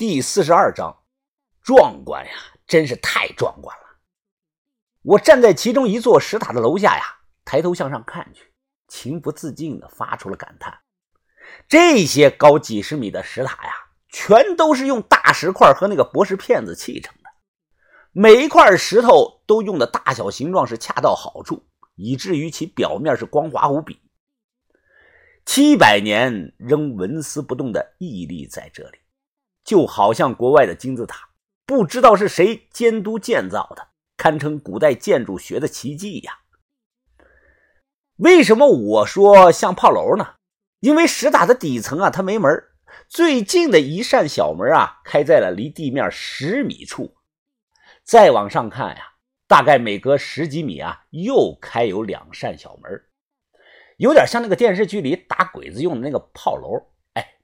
[0.00, 0.96] 第四十二章，
[1.62, 2.32] 壮观呀，
[2.66, 3.84] 真是太壮观了！
[5.02, 7.04] 我站在其中一座石塔的楼下呀，
[7.44, 8.50] 抬头向上看去，
[8.88, 10.74] 情不自禁地发出了感叹：
[11.68, 13.72] 这些高几十米的石塔呀，
[14.08, 17.28] 全都是用大石块和那个博士片子砌成的，
[18.12, 24.00] 每一块石头都用的大小形状是恰到好处，以至于其表面是光滑无比。
[25.44, 28.98] 七百年仍纹丝不动地屹立在这里。
[29.70, 31.28] 就好像国外的金字塔，
[31.64, 36.40] 不知道是谁监督建造的，堪称古代建筑学的奇迹呀。
[38.16, 40.34] 为什么我说像炮楼呢？
[40.80, 42.50] 因为石塔的底层啊，它没门，
[43.08, 47.14] 最近的一扇小门啊，开在了离地面十米处。
[48.02, 49.02] 再往上看呀，
[49.46, 52.90] 大概每隔十几米啊，又开有两扇小门，
[53.98, 56.89] 有点像那个电视剧里打鬼子用的那个炮楼。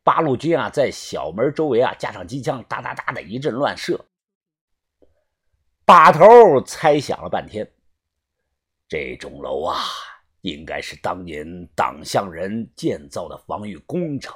[0.06, 4.05] 八路军啊，在小门周围啊架上机枪，哒哒哒的一阵乱射。
[5.85, 7.68] 把头猜想了半天，
[8.87, 9.80] 这种楼啊，
[10.43, 14.32] 应该是当年党项人建造的防御工程，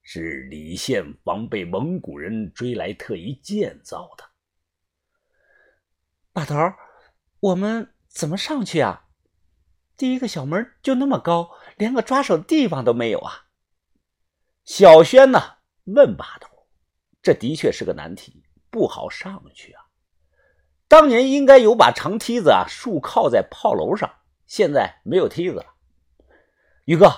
[0.00, 4.24] 是李宪防备蒙古人追来特意建造的。
[6.32, 6.54] 把头，
[7.40, 9.08] 我们怎么上去啊？
[9.96, 13.49] 第一个小门就那么高，连个抓手的地方都没有啊！
[14.72, 15.56] 小轩呢？
[15.86, 16.68] 问把头，
[17.20, 19.82] 这的确是个难题，不好上去啊。
[20.86, 24.08] 当年应该有把长梯子啊，竖靠在炮楼上，
[24.46, 25.74] 现在没有梯子了。
[26.84, 27.12] 于哥，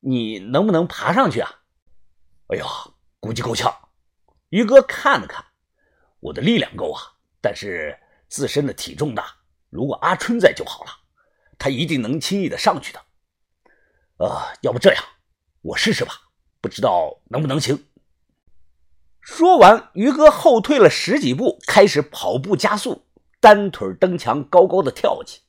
[0.00, 1.62] 你能不能爬上去啊？
[2.48, 2.66] 哎呀，
[3.18, 3.74] 估计够呛。
[4.50, 5.42] 于哥看了看，
[6.20, 7.00] 我的力量够啊，
[7.40, 7.98] 但是
[8.28, 9.24] 自身的体重大。
[9.70, 10.90] 如果阿春在就好了，
[11.58, 13.00] 他一定能轻易的上去的。
[14.18, 15.02] 呃，要不这样，
[15.62, 16.12] 我试试吧。
[16.60, 17.86] 不知道能不能行。
[19.20, 23.06] 说完，于哥后退了十几步，开始跑步加速，
[23.40, 25.40] 单腿蹬墙，高高的跳起。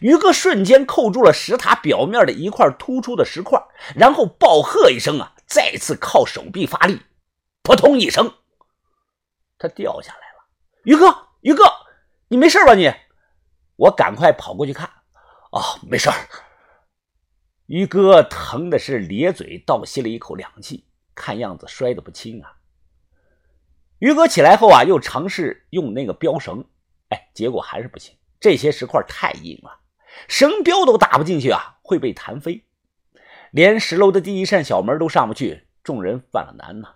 [0.00, 3.62] 于哥瞬间扣住了石塔表面的一块突出的石块，
[3.94, 7.00] 然后暴喝一声：“啊！”再次靠手臂发力，
[7.62, 8.34] 扑通一声，
[9.58, 10.44] 他掉下来了。
[10.82, 11.64] 于哥，于哥，
[12.28, 12.74] 你没事吧？
[12.74, 12.92] 你，
[13.76, 14.86] 我赶快跑过去看。
[15.50, 16.14] 啊，没事儿。
[17.68, 22.54] 于哥疼的是咧嘴倒吸了一口凉气，看样子摔得不轻啊。
[23.98, 26.64] 于哥起来后啊，又尝试用那个标绳，
[27.10, 29.80] 哎，结果还是不行，这些石块太硬了，
[30.28, 32.64] 绳标都打不进去啊，会被弹飞。
[33.50, 36.94] 连十楼的第一扇小门都上不去，众人犯了难呐。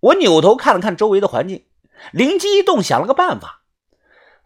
[0.00, 1.66] 我扭头看了看周围的环境，
[2.10, 3.64] 灵机一动，想了个办法，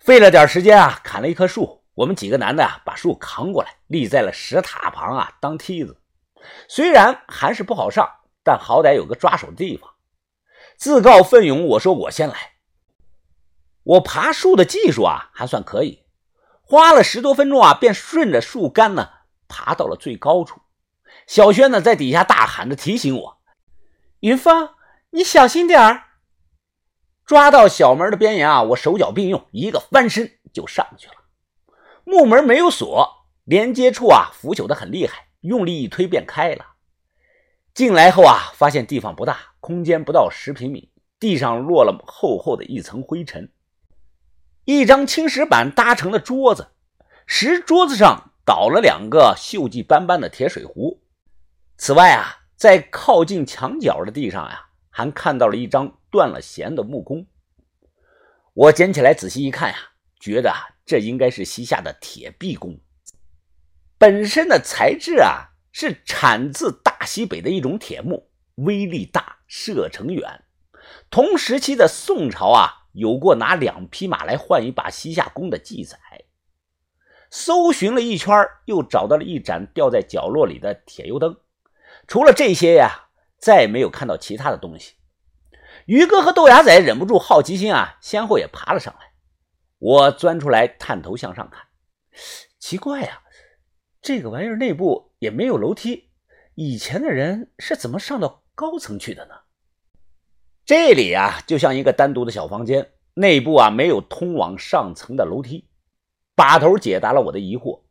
[0.01, 1.85] 费了点时间啊，砍了一棵树。
[1.99, 6.01] 我们几个男的啊，把树扛过来，立在了石塔旁啊，当梯子。
[6.69, 8.09] 虽然还是不好上，
[8.45, 9.91] 但好歹有个抓手的地方。
[10.77, 12.53] 自告奋勇，我说我先来。
[13.83, 16.05] 我爬树的技术啊，还算可以，
[16.63, 19.09] 花了十多分钟啊，便顺着树干呢，
[19.49, 20.61] 爬到了最高处。
[21.27, 23.39] 小轩呢，在底下大喊着提醒我
[24.21, 24.71] ：“云峰，
[25.11, 26.05] 你小心点儿。”
[27.27, 31.15] 抓到小门的边沿啊，我手脚并用，一个翻身就上去了。
[32.11, 36.77] 木门没有锁，连接处啊腐朽的很厉害，用力一推便开了。
[37.75, 43.53] 进来后啊，发现地方不大，空间不到十平米，地上落了厚厚的一层灰尘。
[44.65, 46.69] 一张青石板搭成的桌子，
[47.27, 51.03] 石桌子上倒了两个锈迹斑斑的铁水壶。
[51.77, 57.27] 此外啊，在靠近墙角的地上呀，还看到了一张断了弦的木弓。
[58.55, 59.77] 我捡起来仔细一看呀，
[60.19, 60.78] 觉得。
[60.89, 62.81] 这应该是西夏的铁壁弓，
[63.99, 70.45] 本身的材质啊是产自大西北的一种铁木，威力大，射程远。
[71.11, 75.99] 同时期的宋朝啊，有过拿两匹马来换一把西夏弓的记载。
[77.31, 78.35] 搜寻了一圈，
[78.65, 81.37] 又找到了一盏吊在角落里的铁油灯。
[82.07, 84.95] 除了这些呀，再没有看到其他的东西。
[85.85, 89.08] 于哥和豆芽仔忍不住好奇心啊，先后也爬了上来。
[89.79, 91.65] 我钻出来，探头向上看，
[92.59, 93.23] 奇怪呀，
[94.03, 96.11] 这个玩意儿内部也没有楼梯，
[96.55, 99.35] 以前的人是怎么上到高层去的呢？
[100.65, 105.69] 这里啊，就像一个单独的小房间，内部啊没有通往上层的楼梯。
[106.35, 107.83] 把头解答了我的疑惑，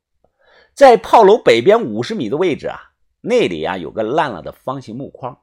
[0.73, 5.41] 在炮楼北边五十米的位置啊，那里啊有个烂了的方形木框。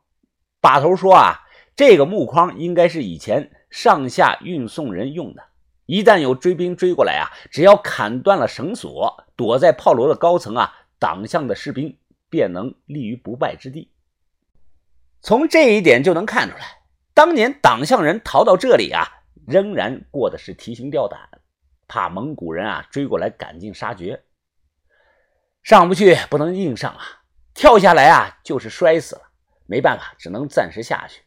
[0.61, 1.41] 把头说啊，
[1.75, 5.43] 这个木框应该是以前上下运送人用的。
[5.87, 11.99] 一旦有追兵追过来啊，只要砍断了绳索，躲在炮楼的高层啊，党项的士兵
[12.31, 13.91] 便能立于不败之地。
[15.21, 16.83] 从这一点就能看出来，
[17.13, 19.07] 当年党项人逃到这里啊，
[19.47, 21.19] 仍然过的是提心吊胆，
[21.87, 24.23] 怕蒙古人啊追过来赶尽杀绝。
[25.63, 27.03] 上不去不能硬上啊，
[27.55, 29.23] 跳下来啊就是摔死了，
[29.67, 31.23] 没办法，只能暂时下去。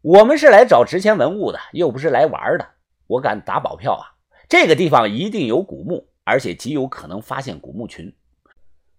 [0.00, 2.68] 我们是来找值钱文物的，又不是来玩的。
[3.12, 4.16] 我敢打保票啊，
[4.48, 8.14] 这个地方一定有古墓，而且极有可能发现古墓群。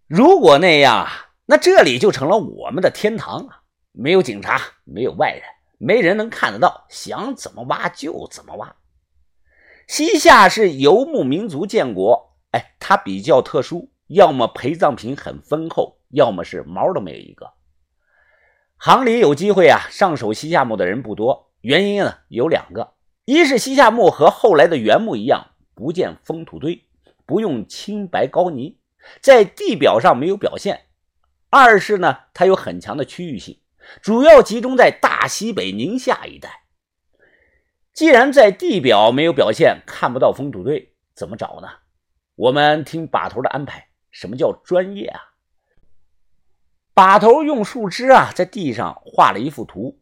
[0.05, 3.63] 如果那样啊，那这里就成了我们的天堂啊！
[3.91, 5.41] 没有警察，没有外人，
[5.79, 8.75] 没人能看得到，想怎么挖就怎么挖。
[9.87, 17.51] 西夏是游牧民族建国，哎，它比较特殊，要么陪葬品很丰厚，要么是毛都没有一个。
[18.77, 22.93] 行里有机会啊，上手西夏墓的人不多，原因呢有两个：
[23.25, 26.83] 一是西夏墓和后来的原墓一样，不见封土堆，
[27.25, 28.77] 不用青白高泥。
[29.21, 30.85] 在地表上没有表现。
[31.49, 33.59] 二是呢，它有很强的区域性，
[34.01, 36.63] 主要集中在大西北宁夏一带。
[37.93, 41.69] 既然在地表没有表现，看不到封土堆，怎么找呢？
[42.35, 43.87] 我们听把头的安排。
[44.09, 45.19] 什么叫专业啊？
[46.93, 49.99] 把头用树枝啊，在地上画了一幅图。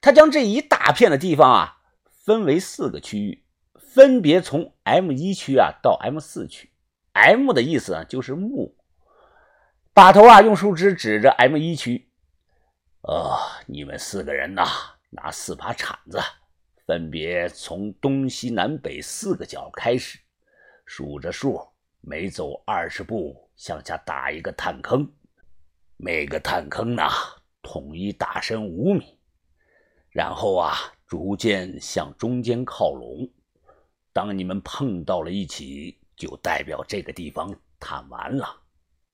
[0.00, 1.81] 他将这一大片的地方啊，
[2.24, 6.70] 分为四个区域，分别从 M 一区啊到 M 四区。
[7.12, 8.76] M 的意思呢，就是木。
[9.92, 12.08] 把头啊，用树枝指着 M 一区，
[13.00, 13.36] 呃，
[13.66, 14.64] 你们四个人呐，
[15.10, 16.20] 拿四把铲子，
[16.86, 20.20] 分别从东西南北四个角开始，
[20.86, 21.60] 数着数，
[22.00, 25.12] 每走二十步向下打一个探坑，
[25.96, 27.02] 每个探坑呢，
[27.62, 29.18] 统一打深五米，
[30.08, 30.74] 然后啊，
[31.12, 33.30] 逐渐向中间靠拢。
[34.14, 35.98] 当你们碰到了一起。
[36.14, 38.46] 就代表这个地方探完了，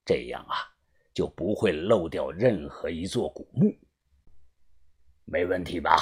[0.05, 0.55] 这样啊
[1.11, 3.73] 就不会漏掉任何一座古墓。
[5.25, 5.97] 没问题吧？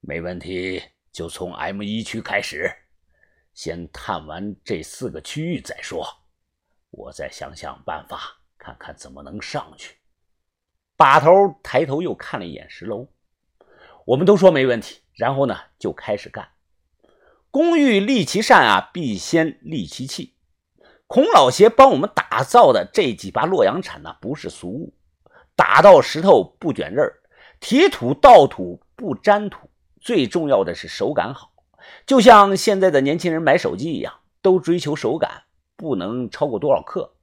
[0.00, 0.80] 没问题，
[1.10, 2.70] 就从 M 一区开始，
[3.54, 6.06] 先探完这四个区域再说。
[6.90, 9.96] 我再想想办法，看看怎么能上去。
[10.96, 11.28] 把头
[11.60, 13.08] 抬头又看了一眼石楼，
[14.06, 16.48] 我们都说没问题，然后呢就开始干。
[17.50, 20.34] 工欲利其善啊，必先利其器。
[21.06, 24.94] 孔老邪帮我们打造的这几把洛阳铲呢，不是俗物，
[25.54, 27.20] 打到石头不卷刃儿，
[27.60, 29.68] 提土倒土不粘土，
[30.00, 31.52] 最重要的是手感好。
[32.06, 35.42] 就像现在的年轻人买手机一样，都追求手感，
[35.76, 37.14] 不能超过多少克。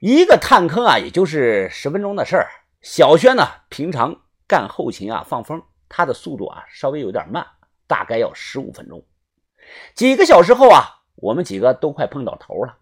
[0.00, 2.48] 一个探坑啊，也就是十分钟的事儿。
[2.80, 7.46] 小轩呢，平常干后勤啊，放风，他的速度啊稍微有点慢，
[7.86, 9.04] 大概要十五分钟。
[9.94, 12.78] 几个小时后啊，我们几个都快碰到头了。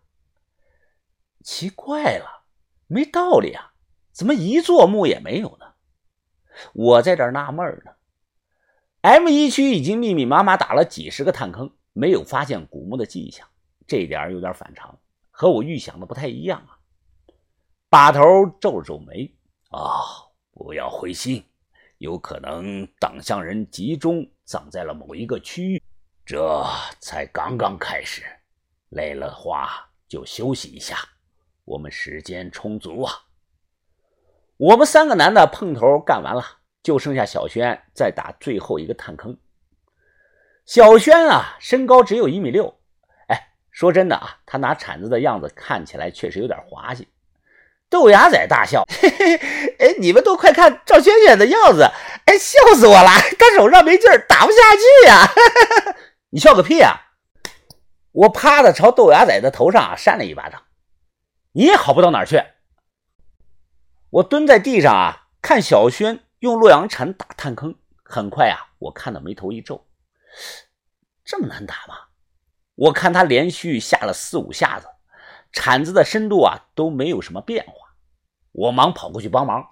[1.42, 2.44] 奇怪了，
[2.86, 3.72] 没道理啊，
[4.12, 5.66] 怎么一座墓也没有呢？
[6.74, 7.92] 我在这纳闷呢。
[9.00, 13.48] M 一区已经密密麻麻打了几十个探坑，没有发现古墓的迹象，
[13.86, 14.98] 这点有点反常，
[15.30, 16.76] 和我预想的不太一样啊。
[17.88, 18.20] 把头
[18.60, 19.34] 皱了皱眉
[19.70, 21.47] ：“啊，不要灰心，
[21.98, 25.82] 有可能党项人集中葬在了某一个区域。”
[26.26, 26.62] 这
[27.00, 28.22] 才刚刚开始，
[28.90, 30.98] 累了的话就休息一下，
[31.64, 33.12] 我们时间充足啊。
[34.58, 36.44] 我们三个男的碰头干完了，
[36.82, 39.38] 就剩下小轩在打最后一个探坑。
[40.66, 42.78] 小轩啊，身高只有一米六，
[43.28, 47.08] 哎，说真的啊，他拿铲子的样子看起来确实有点滑稽。
[47.90, 49.36] 豆芽仔大笑，嘿嘿，
[49.78, 51.90] 哎，你们都快看赵轩轩的样子，
[52.26, 55.26] 哎，笑死我了，他手上没劲儿，打不下去呀。
[56.30, 56.94] 你笑个屁啊！
[58.12, 60.62] 我啪的朝豆芽仔的头上啊扇了一巴掌，
[61.52, 62.42] 你也好不到哪儿去。
[64.10, 67.74] 我蹲在地上啊，看小轩用洛阳铲打探坑。
[68.04, 69.86] 很快啊，我看到眉头一皱，
[71.24, 71.94] 这么难打吗？
[72.74, 74.86] 我看他连续下了四五下子，
[75.58, 77.96] 铲子的深度啊都没有什么变化。
[78.52, 79.70] 我忙跑过去帮忙。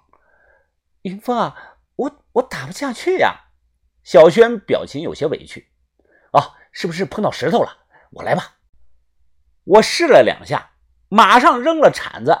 [1.03, 3.45] 云峰啊，我我打不下去呀。
[4.03, 5.71] 小轩表情有些委屈。
[6.33, 7.85] 哦，是不是碰到石头了？
[8.11, 8.57] 我来吧。
[9.63, 10.71] 我试了两下，
[11.07, 12.37] 马上扔了铲子。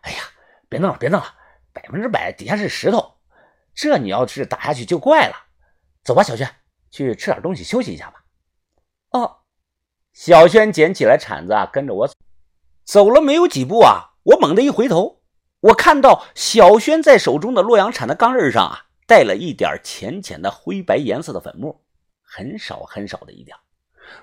[0.00, 0.22] 哎呀，
[0.70, 1.34] 别弄了，别弄了，
[1.74, 3.18] 百分之百底下是石头。
[3.74, 5.36] 这你要是打下去就怪了。
[6.02, 6.48] 走吧，小轩，
[6.90, 8.24] 去吃点东西休息一下吧。
[9.10, 9.40] 哦，
[10.14, 12.14] 小轩捡起来铲子啊，跟着我走。
[12.86, 15.20] 走了没有几步啊，我猛地一回头，
[15.58, 21.82] 我看到小轩在手中的洛阳铲的钢刃上啊，带了一点浅浅的灰白颜色的粉末。
[22.22, 23.56] 很少很少的一点，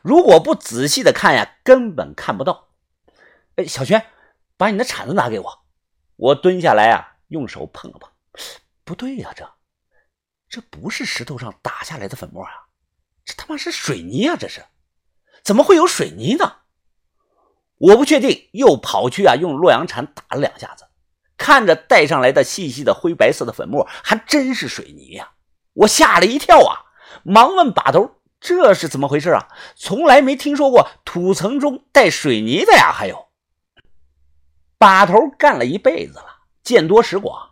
[0.01, 2.70] 如果不仔细的看呀，根本看不到。
[3.55, 4.05] 哎，小轩，
[4.55, 5.65] 把你的铲子拿给我。
[6.15, 8.10] 我蹲下来啊，用手碰了碰，
[8.86, 9.50] 不对呀，这
[10.48, 12.51] 这不是石头上打下来的粉末啊，
[13.25, 14.38] 这他妈是水泥啊！
[14.39, 14.63] 这是
[15.43, 16.62] 怎么会有水泥呢？
[17.84, 20.86] 我不确定，又跑去啊，用洛阳铲打了两下子，
[21.36, 25.32] 看着带上来的细细的灰白色的粉末，还真是水泥呀！
[25.74, 26.88] 我吓了一跳啊，
[27.24, 29.50] 忙问把头：“这是怎么回事啊？
[29.75, 33.28] 从来没听说过土层中带水泥的呀！”还有，
[34.78, 37.50] 把头干了一辈子了，见多识广，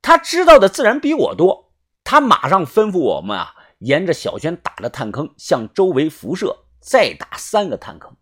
[0.00, 1.72] 他知道的自然比我多。
[2.04, 8.16] 他马上吩咐我们啊，沿着小圈打了探坑，向周围辐射，再打三个探坑。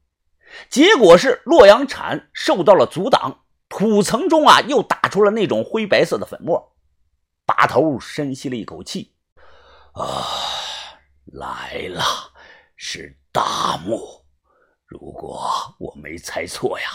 [0.70, 6.76] 结果是洛阳铲受到了阻挡，土层中啊又打出了那种灰白色的粉末。
[7.44, 9.14] 把头深吸了一口气，
[9.92, 10.26] 啊，
[11.26, 12.02] 来了，
[12.74, 14.24] 是大木。
[14.84, 15.48] 如果
[15.78, 16.86] 我没猜错呀，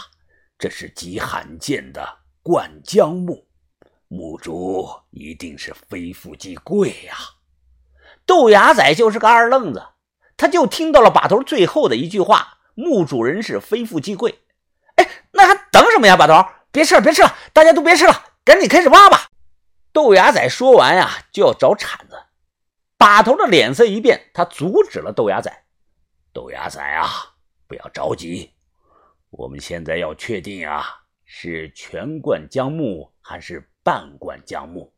[0.58, 2.06] 这是极罕见的
[2.42, 3.46] 灌浆木，
[4.08, 7.16] 木主一定是非富即贵呀。
[8.26, 9.82] 豆芽仔就是个二愣子，
[10.36, 12.58] 他就听到了把头最后的一句话。
[12.74, 14.40] 墓主人是非富即贵，
[14.96, 16.16] 哎，那还等什么呀？
[16.16, 18.12] 把头，别吃了，别吃了，大家都别吃了，
[18.44, 19.28] 赶紧开始挖吧。
[19.92, 22.16] 豆芽仔说完呀，就要找铲子。
[22.96, 25.64] 把头的脸色一变，他阻止了豆芽仔。
[26.32, 27.08] 豆芽仔啊，
[27.66, 28.52] 不要着急，
[29.30, 30.84] 我们现在要确定啊，
[31.24, 34.94] 是全灌浆木还是半灌浆木。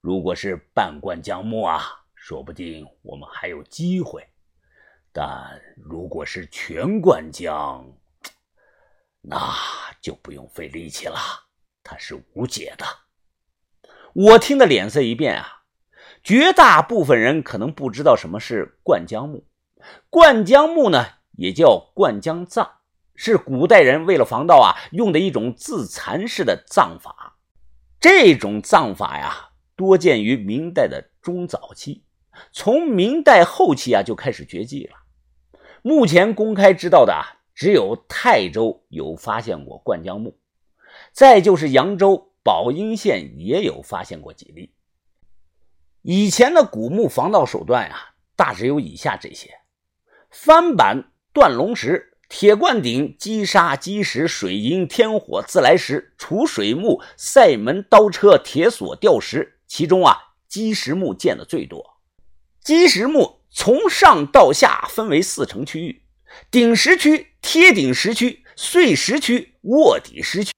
[0.00, 1.82] 如果是半灌浆木啊，
[2.14, 4.26] 说不定我们还有机会。
[5.20, 7.84] 但如果是全灌浆，
[9.20, 9.52] 那
[10.00, 11.18] 就不用费力气了，
[11.82, 12.86] 它是无解的。
[14.14, 15.64] 我听的脸色一变啊！
[16.22, 19.44] 绝大部分人可能不知道什么是灌浆木。
[20.08, 22.70] 灌浆木呢，也叫灌浆葬，
[23.16, 27.40] 是古代人为了防盗啊，用的一种自残式的葬法。
[27.98, 32.04] 这种葬法呀，多见于明代的中早期。
[32.52, 34.94] 从明代后期啊，就开始绝迹了。
[35.82, 40.38] 目前公开知道的啊，只有泰州有发现过灌浆木，
[41.12, 44.72] 再就是扬州宝应县也有发现过几例。
[46.02, 49.50] 以前的古墓防盗手段呀，大致有以下这些：
[50.30, 59.60] 翻板断龙石、铁灌顶、击沙击石、水银、天火、自来石、储水木、塞门刀车、铁锁、吊石。
[59.66, 60.16] 其中啊，
[60.48, 61.98] 击石木见的最多。
[62.62, 66.04] 击石木从上到下分为四层区域：
[66.48, 70.52] 顶石区、贴顶石区、碎石区、卧底石区。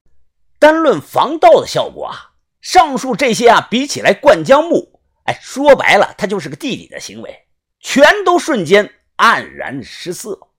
[0.58, 7.46] 单论防盗的效果啊，上述这些啊，比起来灌浆木，哎，说白了，它就是个弟弟的行为，
[7.80, 10.49] 全都瞬间黯然失色。